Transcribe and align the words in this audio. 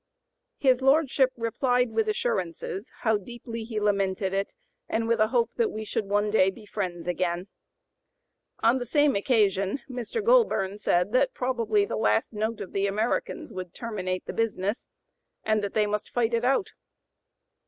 His 0.57 0.81
lordship 0.81 1.31
"replied 1.37 1.91
with 1.91 2.09
assurances 2.09 2.89
how 3.01 3.17
deeply 3.19 3.63
he 3.63 3.79
lamented 3.79 4.33
it, 4.33 4.55
and 4.89 5.07
with 5.07 5.19
a 5.19 5.27
hope 5.27 5.51
that 5.57 5.69
we 5.71 5.83
should 5.85 6.05
one 6.07 6.31
day 6.31 6.49
be 6.49 6.65
friends 6.65 7.05
again." 7.05 7.49
On 8.63 8.79
the 8.79 8.85
same 8.87 9.15
occasion 9.15 9.81
Mr. 9.87 10.25
Goulburn 10.25 10.79
said 10.79 11.11
that 11.11 11.35
probably 11.35 11.85
the 11.85 11.97
last 11.97 12.33
note 12.33 12.61
of 12.61 12.71
the 12.71 12.87
Americans 12.87 13.53
would 13.53 13.75
"terminate 13.75 14.25
the 14.25 14.33
business," 14.33 14.87
and 15.43 15.63
that 15.63 15.75
they 15.75 15.85
"must 15.85 16.09
fight 16.09 16.33
it 16.33 16.43
out." 16.43 16.71